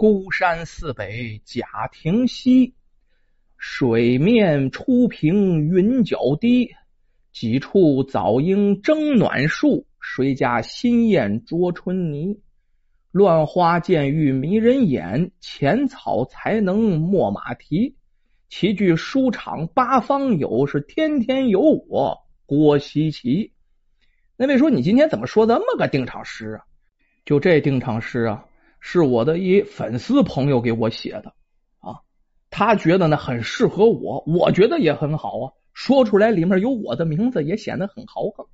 [0.00, 2.72] 孤山寺北贾亭西，
[3.58, 6.74] 水面初平云脚低。
[7.32, 12.40] 几处早莺争暖树，谁家新燕啄春泥？
[13.10, 17.94] 乱花渐欲迷人眼，浅草才能没马蹄。
[18.48, 23.52] 齐聚书场八方友，是天天有我郭西奇。
[24.38, 26.64] 那位说你今天怎么说这么个定场诗啊？
[27.26, 28.46] 就这定场诗啊，
[28.80, 31.34] 是我的一粉丝朋友给我写的
[31.78, 32.00] 啊。
[32.50, 35.52] 他觉得呢很适合我，我觉得也很好啊。
[35.72, 38.46] 说出来里面有我的名字，也显得很豪横。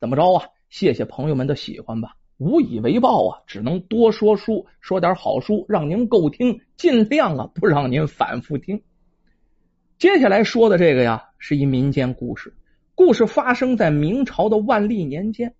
[0.00, 0.46] 怎么着啊？
[0.70, 8.82] 谢谢朋友们的喜欢吧，无以为报啊，只能多说书，说点好书，让您够听，尽量啊不让您反复听。
[9.98, 12.54] 接下来说的这个呀，是一民间故事。
[12.96, 15.54] 故事发生在明朝的万历年间。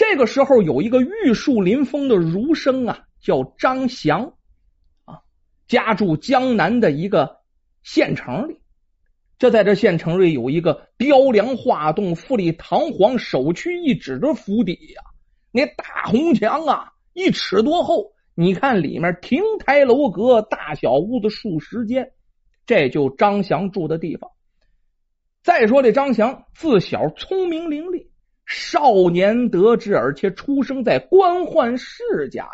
[0.00, 4.32] 这个时候，有一个玉树临风的儒生啊，叫张祥
[5.04, 5.20] 啊，
[5.68, 7.40] 家住江南的一个
[7.82, 8.62] 县城里。
[9.38, 15.02] 这在这县城里有一个雕梁画栋、富丽堂皇、首屈一指的府邸呀，
[15.52, 18.14] 那大红墙啊，一尺多厚。
[18.34, 22.12] 你看里面亭台楼阁，大小屋子数十间。
[22.64, 24.30] 这就张祥住的地方。
[25.42, 28.06] 再说这张祥自小聪明伶俐，
[28.50, 32.50] 少年得志，而且出生在官宦世家呀。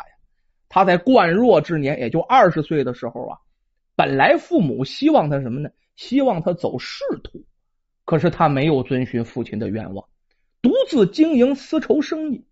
[0.69, 3.37] 他在冠弱之年，也就二十岁的时候啊，
[3.95, 5.71] 本来父母希望他什么呢？
[5.95, 7.43] 希望他走仕途，
[8.05, 10.07] 可是他没有遵循父亲的愿望，
[10.61, 12.45] 独自经营丝绸生意。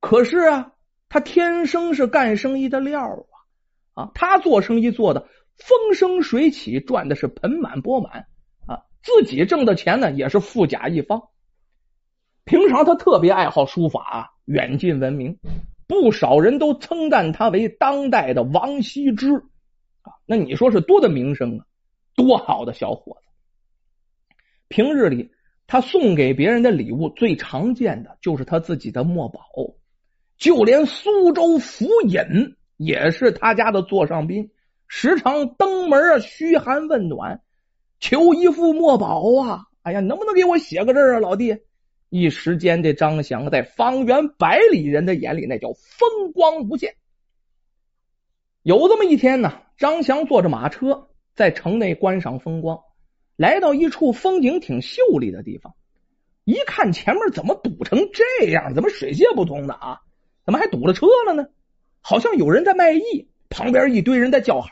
[0.00, 0.72] 可是啊，
[1.08, 3.26] 他天生是干生意的料
[3.94, 4.02] 啊！
[4.02, 5.26] 啊，他做生意做的。
[5.56, 8.26] 风生水起，赚的是盆满钵满
[8.66, 8.84] 啊！
[9.02, 11.22] 自己挣的钱呢，也是富甲一方。
[12.46, 15.36] 平常他特别爱好书法，远近闻名，
[15.88, 19.34] 不少人都称赞他为当代的王羲之
[20.02, 20.14] 啊！
[20.26, 21.66] 那你说是多的名声啊？
[22.14, 24.36] 多好的小伙子！
[24.68, 25.32] 平日里
[25.66, 29.40] 他送给别人的礼物最常见的就是他自己的墨宝，
[30.38, 34.52] 就连苏州府尹也是他家的座上宾。
[34.86, 37.42] 时常登门啊，嘘寒问暖，
[37.98, 39.64] 求一副墨宝啊！
[39.82, 41.56] 哎呀，能不能给我写个字啊，老弟？
[42.16, 46.94] 一时间，这张祥在方圆百里人的眼里，那叫风光无限。
[48.62, 52.80] 有这么一天呢，张祥坐着马车在城内观赏风光，
[53.36, 55.74] 来到一处风景挺秀丽的地方，
[56.44, 58.74] 一看前面怎么堵成这样？
[58.74, 60.00] 怎么水泄不通的啊？
[60.46, 61.46] 怎么还堵了车了呢？
[62.00, 63.28] 好像有人在卖艺。
[63.48, 64.68] 旁边一堆人在叫好，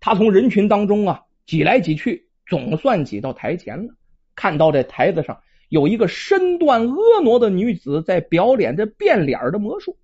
[0.00, 3.94] 他从人群当中啊挤来挤去，总算挤到台前了。
[4.36, 9.96] 看到这台子上有一个身段婀娜的女子在表演着变脸的魔术，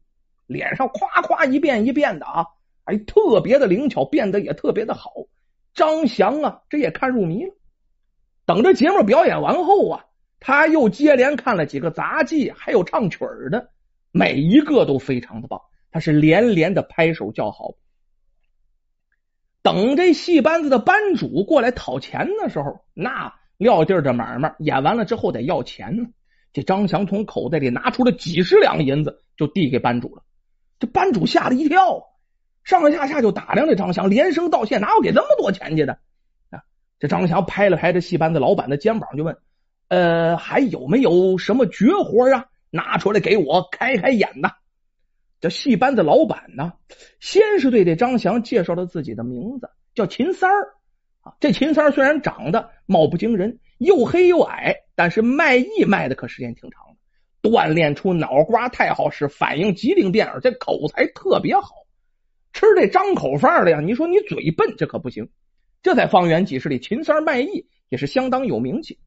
[0.46, 2.46] 脸上夸夸一变一变的啊，
[2.84, 5.10] 哎，特别的灵巧，变得也特别的好。
[5.74, 7.54] 张翔啊，这也看入迷了。
[8.44, 10.04] 等着节目表演完后啊，
[10.40, 13.70] 他又接连看了几个杂技，还有唱曲儿的，
[14.10, 15.60] 每一个都非常的棒。
[15.92, 17.74] 他是连连的拍手叫好，
[19.62, 26.08] 等这戏班子的班主过来讨钱的时候，那撂地儿的买卖演完了之后得要钱呢。
[26.52, 30.22] 这张翔从口袋里拿出了几十两银子，就递给班主了。
[30.78, 32.02] 这班主吓了一跳，
[32.64, 35.98] 上上下下就打量这张翔，连声道谢：“哪有给这么多钱去的？”
[36.50, 36.60] 啊！
[36.98, 39.38] 这张翔拍了拍这戏班子老板的肩膀，就问
[39.88, 42.46] ：“呃，还有没有什么绝活啊？
[42.70, 44.50] 拿出来给我开开眼呐！”
[45.40, 46.74] 这戏班子老板呢，
[47.18, 50.74] 先是对这张翔介绍了自己的名字，叫秦三儿
[51.22, 51.34] 啊。
[51.40, 56.82] 这秦三虽然长得貌不惊人，又黑又矮，但是卖艺卖的可时间挺长
[57.40, 61.68] 的，锻炼出脑瓜太好使，反应机灵变，而且口才特别好。
[62.52, 65.30] 吃这张口饭的呀，你说你嘴笨，这可不行。
[65.82, 68.98] 这在方圆几十里，秦三卖艺也是相当有名气。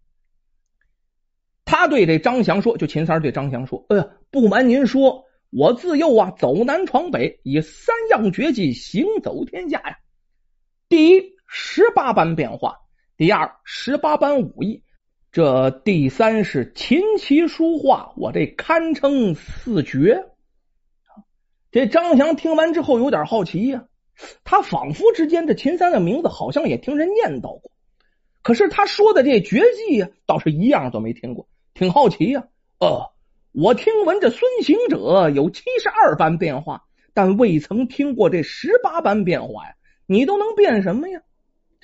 [1.64, 10.00] 他对这张翔说：“就秦三对张翔说，呃，不瞒您说。”我自幼啊走南闯北，以三样绝技行走天下呀。
[10.90, 12.74] 第一，十八般变化；
[13.16, 14.82] 第二，十八般武艺；
[15.32, 20.26] 这第三是琴棋书画，我这堪称四绝。
[21.72, 23.86] 这张翔听完之后有点好奇呀，
[24.44, 27.72] 他仿佛之间这秦三的名字好像也听人念叨过，
[28.42, 32.48] 可是他说的这绝技呀，倒是一样都没听过，挺好奇呀。
[32.80, 33.16] 呃。
[33.58, 39.76] 我听闻这孙行者有七十二般变化，但未曾听过这十八般变化呀！
[40.06, 41.22] 你都能变什么呀？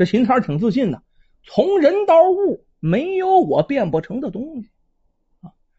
[0.02, 1.04] 这秦三挺自信的，
[1.44, 4.70] 从人到物没有我变不成的东西！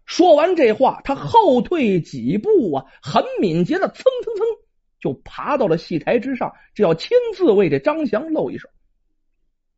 [0.05, 4.47] 说完这话，他后退几步啊，很敏捷的蹭蹭蹭
[5.01, 8.69] 就爬到了戏台之上，只要亲自为这张翔露一手。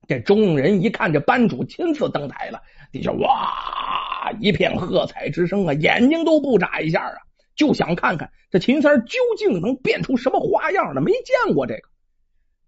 [0.07, 2.61] 这众人一看这班主亲自登台了，
[2.93, 7.17] 底下哇一片喝彩之声啊，眼睛都不眨一下啊，
[7.57, 11.01] 就想看看这秦三究竟能变出什么花样呢。
[11.01, 11.94] 没见过这个。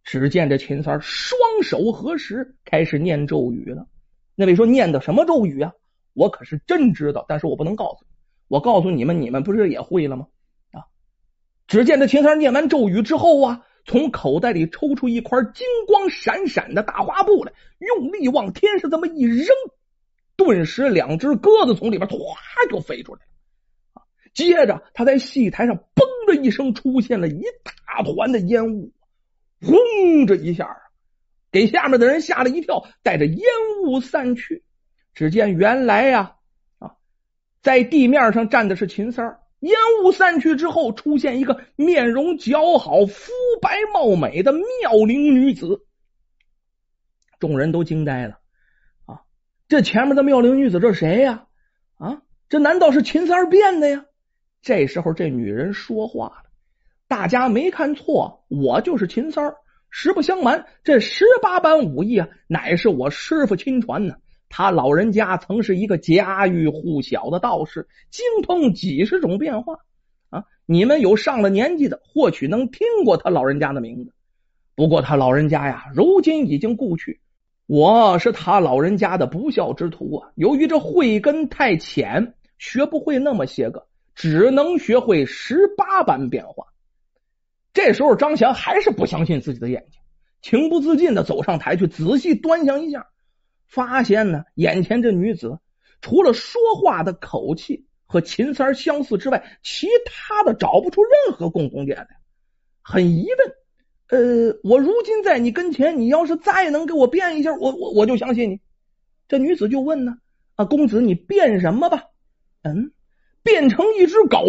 [0.07, 3.87] 只见这秦三双手合十，开始念咒语了。
[4.37, 5.73] 那位说念的什么咒语啊？
[6.15, 8.07] 我可是真知道，但是我不能告诉你。
[8.47, 10.29] 我告诉你们，你们不是也会了吗？
[10.71, 10.87] 啊！
[11.67, 13.67] 只见这秦三念完咒语之后啊。
[13.89, 19.47] 从口袋里抽出一块金光闪闪的大花布来，用力往天上这么一扔，
[20.35, 22.19] 顿时两只鸽子从里边唰
[22.69, 23.21] 就飞出来
[23.95, 24.03] 了。
[24.35, 28.91] 接着他在戏台上嘣的一声出现了一大团的烟雾，
[29.67, 30.77] 轰这一下
[31.51, 32.87] 给下面的人吓了一跳。
[33.03, 33.41] 带着烟
[33.85, 34.63] 雾散去，
[35.13, 36.37] 只见原来呀
[36.79, 36.95] 啊，
[37.63, 39.41] 在地面上站的是秦三。
[39.61, 39.75] 烟
[40.05, 45.87] 雾散去之后，出现一个面容姣好、肤白貌美的妙龄女子，
[47.39, 48.39] 众人都惊呆了。
[49.07, 49.23] 啊，
[49.67, 51.47] 这前面的妙龄女子，这谁呀？
[51.97, 54.05] 啊，这难道是秦三变的呀？
[54.61, 56.46] 这时候，这女人说话了
[57.09, 59.57] ：“大家没看错，我就是秦三儿
[59.91, 64.17] 实不相瞒，这十八般武艺啊，乃是我师傅亲传呢。”
[64.49, 69.75] 他老人家曾是一个家喻户晓的道士，精通几十种变化
[70.31, 70.45] 啊！
[70.67, 74.13] 你们有上了年纪的，或许能听过他老人家的名字。
[74.77, 77.21] 不过他老人家呀，如今已经故去。
[77.67, 80.31] 我是他老人家的不孝之徒啊！
[80.37, 86.67] 由于这慧根太浅，学不会那么些个，只能学会十八般变化。
[87.77, 90.01] 这时候，张翔还是不相信自己的眼睛，
[90.41, 93.09] 情不自禁的走上台去，仔细端详一下。
[93.67, 95.59] 发现呢，眼前这女子
[96.01, 102.09] 除了说话的口气和秦三相似之外，其他的找不出任何共同点来。
[102.81, 103.27] 很疑
[104.09, 108.61] 问，呃，我如今在你跟前，你要是再能给我变一下，我我我就相信你。
[109.29, 110.17] 这女子就问呢，
[110.55, 112.05] 啊，公子你变什么吧？
[112.63, 112.93] 嗯，
[113.43, 114.47] 变成一只狗。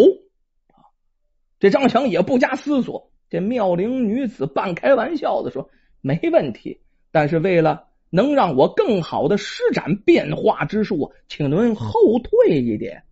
[1.59, 5.69] 这张强也不加思索，这妙龄女子半开玩笑的说
[6.01, 6.79] ：“没问题，
[7.11, 13.03] 但是为了。”能让我更好的施展变化之术，请您后退一点。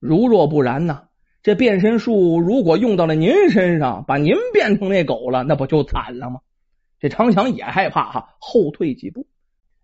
[0.00, 1.04] 如若不然呢？
[1.40, 6.40] 这变身术如果用到了您身上，把您变成那狗了，那不就惨了吗？
[6.98, 9.28] 这常强也害怕哈，后退几步。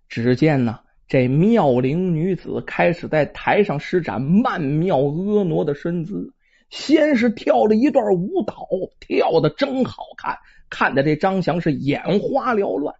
[0.09, 6.33] 只见呢，这妙龄女子开始在台上施展曼妙婀娜的身姿，
[6.71, 8.69] 先是跳了一段舞蹈，
[9.01, 10.39] 跳的真好看，
[10.69, 12.95] 看的这张翔是眼花缭乱。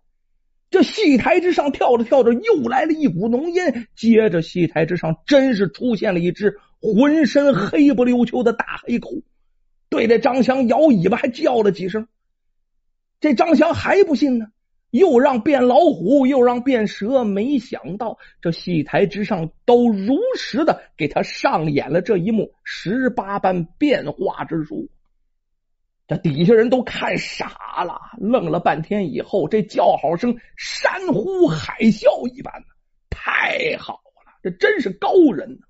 [0.71, 3.89] 这戏台之上跳着跳着，又来了一股浓烟。
[3.97, 9.09] 接着，戏台之上真是出现了一只浑身黑不溜秋的大黑狗，
[9.89, 12.07] 对着张翔摇尾巴，还叫了几声。
[13.21, 14.47] 这张翔还不信呢，
[14.91, 17.25] 又让变老虎，又让变蛇。
[17.25, 24.89] 没想到这戏台之上都如实的给他上演了这一幕十八般变化之术。
[26.07, 32.65] 这底下人都看傻了，愣了半天以后，这叫好声山呼海啸一般，
[33.11, 35.61] 太好了，这真是高人。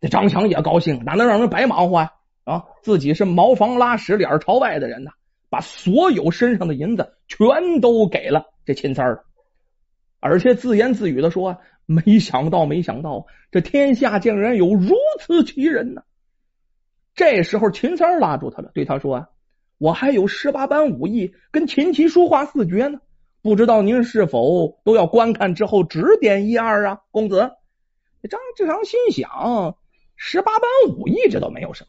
[0.00, 2.12] 这张强也高兴，哪能让人白忙活呀？
[2.44, 5.10] 啊，自己是茅房拉屎脸朝外的人呢，
[5.54, 9.24] 把所有身上的银子全都给了这秦三儿，
[10.18, 16.02] 而且自言自语的说：“没想到，没想到，这天下竟然有如此奇人呢。”
[17.14, 19.14] 这时候，秦三儿拉住他了，对他说。
[19.14, 19.28] 啊
[19.78, 22.98] 我还有十八般武艺跟琴棋书画四绝呢，
[23.42, 27.52] 不知道您是否都要观看之后指点一二啊，公子？
[28.28, 29.76] 张志长心想：
[30.16, 31.86] 十八般武艺这倒没有什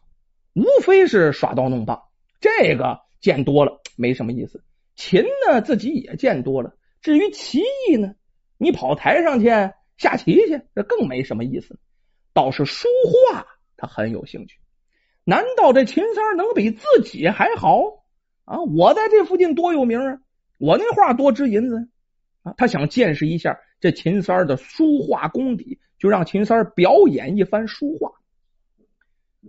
[0.54, 2.04] 么，无非是耍刀弄棒，
[2.42, 4.64] 这个见多了没什么意思。
[4.94, 6.76] 琴呢，自己也见多了。
[7.02, 8.14] 至于棋艺呢，
[8.60, 9.48] 你跑台上去
[9.98, 11.80] 下棋去，这更没什么意思。
[12.34, 12.88] 倒是书
[13.32, 14.60] 画，他很有兴趣。
[15.24, 18.06] 难道这秦三能比自己还好
[18.44, 18.62] 啊？
[18.62, 20.20] 我在这附近多有名啊！
[20.60, 21.90] 我那画多值银子
[22.44, 22.54] 啊！
[22.58, 28.12] 他想见识一下这秦三的书画功底，就让秦三表演一番书画。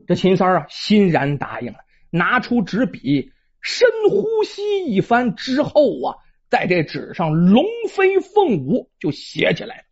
[0.07, 6.17] 这秦三啊，欣然答应了，拿出纸笔，深呼吸一番之后啊，
[6.51, 9.85] 在这纸上龙飞凤舞，就写起来。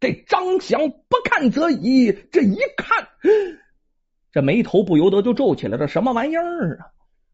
[0.00, 3.08] 这张翔不看则已，这一看。
[4.30, 6.86] 这眉头不由得就皱起来，这什么玩意儿啊？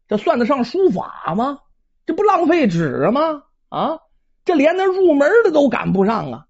[0.07, 1.59] 这算得上书法吗？
[2.05, 3.43] 这不浪费纸吗？
[3.69, 3.99] 啊，
[4.45, 6.45] 这连那入门的都赶不上啊！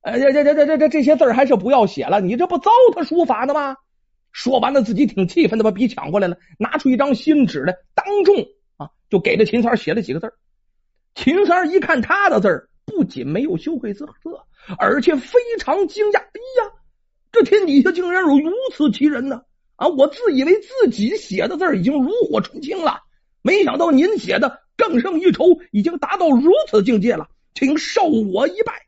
[0.00, 3.76] 哎，这这这这这这这些字还是不要写了，你这不糟蹋书法的吗？
[4.34, 8.34] 说完了，自己挺气愤的，把笔抢过来了，拿出一张新纸来，当众
[8.76, 10.34] 啊就给这秦三写了几个字
[11.14, 14.44] 秦三一看他的字，不仅没有羞愧自色，
[14.76, 16.18] 而且非常惊讶。
[16.18, 16.72] 哎呀，
[17.30, 19.42] 这天底下竟然有如此奇人呢！
[19.76, 23.02] 啊，我自以为自己写的字已经炉火纯青了，
[23.40, 28.82] 没想到您写的更胜一筹，已经达到如此境界了，请受我一拜。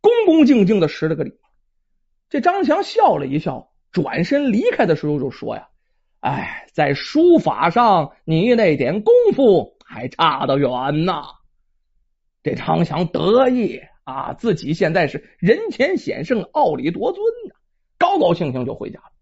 [0.00, 1.38] 恭恭敬敬的施了个礼。
[2.28, 3.70] 这张强笑了一笑。
[3.94, 5.68] 转身离开的时候就说呀
[6.20, 11.22] ：“哎，在书法上你那点功夫还差得远呐。”
[12.42, 17.54] 这张翔得意啊，自己现在是人前显圣，傲里夺尊呢，
[17.96, 19.12] 高高兴兴就回家了。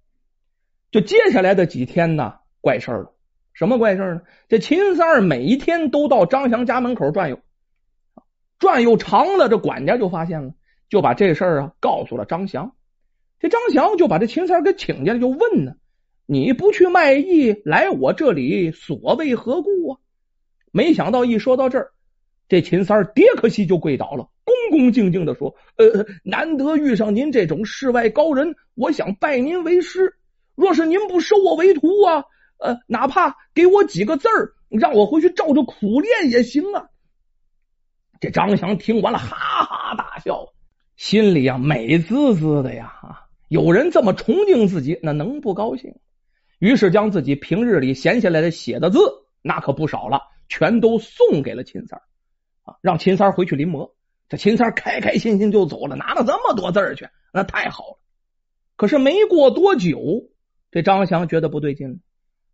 [0.91, 3.15] 就接下来的几天呢，怪事了。
[3.53, 4.23] 什么怪事呢？
[4.49, 7.39] 这秦三儿每一天都到张翔家门口转悠，
[8.59, 10.55] 转悠长了，这管家就发现了，
[10.89, 12.75] 就把这事儿啊告诉了张翔。
[13.43, 15.73] 这张祥就把这秦三给请进来，就问呢
[16.27, 19.99] ：“你不去卖艺，来我这里所为何故啊？”
[20.71, 21.91] 没想到一说到这儿，
[22.49, 30.15] 这秦三跌可惜就跪倒了，恭恭敬敬的说：“呃，难得遇上您这种世外高人，我想拜您为师。
[30.55, 32.23] 若是您不收我为徒啊，
[32.59, 36.87] 呃，哪怕给我几个字儿，让我回去照着苦练也行啊。”
[38.21, 40.47] 这张祥听完了，哈哈大笑，
[40.95, 43.19] 心里呀美滋滋的呀。
[43.53, 45.97] 有人这么崇敬自己，那能不高兴？
[46.59, 48.99] 于是将自己平日里闲下来的写的字，
[49.43, 52.01] 那可不少了，全都送给了秦三
[52.63, 53.93] 啊，让秦三回去临摹。
[54.31, 57.99] 这秦三开开心心就走了，拿了这么多字去，那太好了。
[58.75, 60.01] 可是没过多久，
[60.71, 61.97] 这张翔觉得不对劲了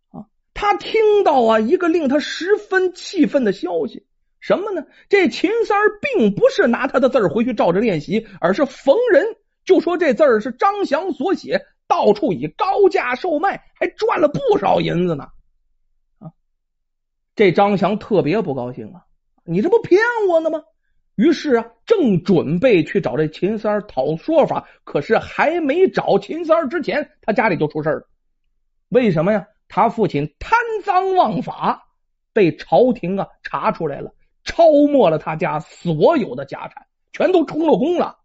[0.09, 4.05] 啊，他听到啊一个令他十分气愤的消息，
[4.41, 4.85] 什么呢？
[5.07, 9.37] 这秦三并不是拿他的字回去照着练习，而是逢人。
[9.65, 15.25] 就说这字儿是张翔所写，到处以高价售卖，还赚了不少银子呢。
[16.19, 16.31] 啊，
[17.35, 19.05] 这张翔特别不高兴啊！
[19.43, 19.99] 你这不骗
[20.29, 20.61] 我呢吗？
[21.15, 28.07] 于是啊，正准备去找这秦三讨说法，可是还没找秦三之前，他家里就出事了。
[28.89, 29.47] 为什么呀？
[29.67, 31.89] 他父亲贪赃枉法，
[32.33, 34.13] 被朝廷啊查出来了，
[34.43, 38.17] 抄没了他家所有的家产，全都充了公了。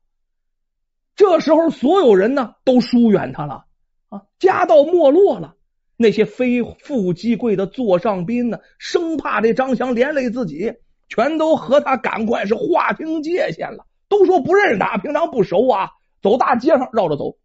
[1.17, 3.67] 这时候，所有人呢都疏远他了
[4.09, 5.55] 啊，家道没落了。
[5.97, 10.75] 那些非富即贵的座上宾呢，生怕这张翔连累自己，
[11.09, 13.87] 全都和他赶快是划清界限了。
[14.09, 15.91] 都说不认识他，平常不熟啊，
[16.21, 17.37] 走大街上绕着走。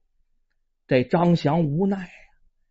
[0.87, 2.09] 这张翔无奈呀，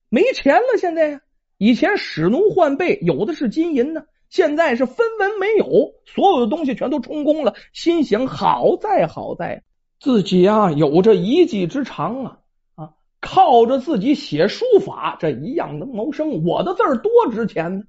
[0.09, 0.79] 没钱了。
[0.81, 1.21] 现在
[1.59, 7.55] 以前使奴换贝，有的是金银呢，现在是分文没有，所有的东西全都充公了。
[7.73, 9.63] 心想：好在好在。
[10.01, 12.39] 自己啊，有着一技之长啊
[12.77, 12.91] 啊，
[13.21, 16.45] 靠着自己写书法，这一样能谋生。
[16.45, 17.85] 我的字儿多值钱呢！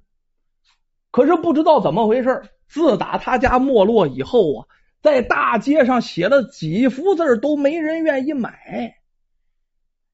[1.12, 4.66] 可是不知道怎么回事，自打他家没落以后啊，
[5.00, 8.96] 在大街上写了几幅字都没人愿意买。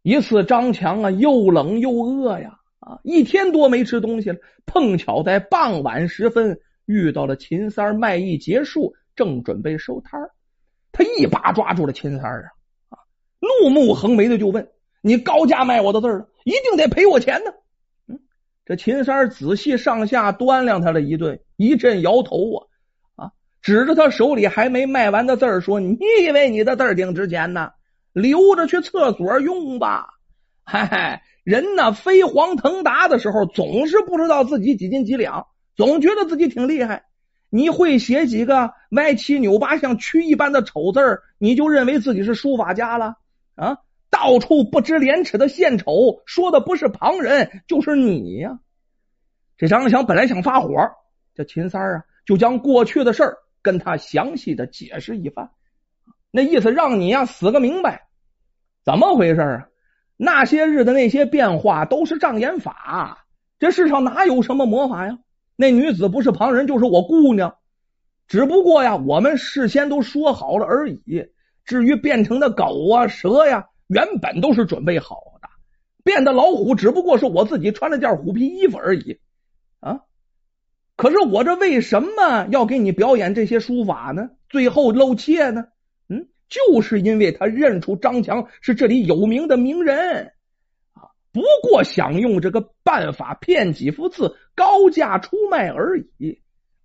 [0.02, 4.38] 一次，张强啊，又冷又饿呀啊，一天多没吃东西了。
[4.66, 10.30] 碰巧在傍晚时分遇到了秦三卖艺结束，正准备收摊儿。
[10.96, 12.48] 他一把抓住了秦三啊
[12.88, 12.96] 啊！
[13.40, 14.70] 怒目横眉的就问
[15.02, 17.50] ：“你高价卖我的字了，一定得赔我钱呢？”
[18.08, 18.18] 嗯，
[18.64, 22.64] 这秦三儿仔细上下端量他了一顿，一阵摇头啊
[23.16, 23.30] 啊！
[23.60, 27.72] 指着他手里还没卖完的字儿说：“你以为你的字儿挺值钱呢？
[28.14, 30.08] 留着去厕所用吧。”
[30.64, 37.04] 嗨嗨，人呢飞黄腾达的时候，总是不知道自己几斤几两，总觉得自己挺厉害。
[37.56, 43.16] 你会写几个歪七扭八像蛆一般的丑字儿，你就认为自己是书法家了
[43.54, 43.78] 啊？
[44.10, 48.58] 到处不知廉耻的献丑，说的不是旁人就是你呀！
[49.56, 50.68] 这张翔本来想发火，
[51.34, 55.48] 这秦三啊就将过去的事儿跟他详细的解释一番，
[56.30, 58.08] 那意思让你呀死个明白，
[58.84, 59.68] 怎么回事啊？
[60.18, 63.24] 那些日的那些变化都是障眼法，
[63.58, 65.16] 这世上哪有什么魔法呀？
[65.56, 67.56] 那女子不是旁人，就是我姑娘。
[68.28, 71.26] 只不过呀，我们事先都说好了而已。
[71.64, 75.48] 至于变成的狗啊、蛇呀，原本都是准备好的。
[76.04, 79.18] 变的老虎，只不过是我自己穿了件虎皮衣服而已
[79.80, 80.00] 啊。
[80.96, 84.30] 可是我这为什么要给你表演这些书法呢？
[84.48, 85.66] 最后露怯呢？
[86.08, 90.32] 嗯，就是因为他认出张强是这里有名的名人。
[91.36, 96.40] 不过想用这个办法骗几幅字，高价出卖而已。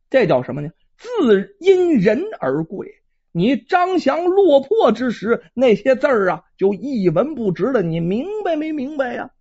[0.10, 0.72] 这叫什么呢？
[0.98, 2.96] 字因人而贵。
[3.32, 7.82] 你张翔落魄之时，那些字儿啊，就一文不值了。
[7.82, 9.32] 你明白没明白呀？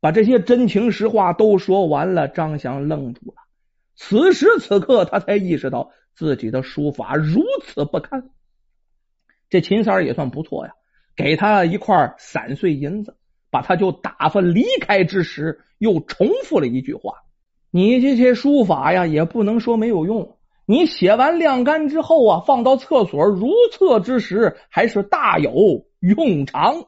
[0.00, 3.36] 把这些真情实话都说完了，张翔愣住了。
[3.94, 8.30] 此时此刻，他才意识到自己的书法如此不堪。
[9.48, 10.72] 这秦三也算不错呀，
[11.14, 13.16] 给他一块散碎银子，
[13.54, 17.14] 把他就打发离开之时，又重复了一句话
[17.70, 20.38] ：“你这些书法呀，也不能说没有用。
[20.66, 26.86] 你写完晾干之后啊，放到厕所如厕之时，还是大有用场。”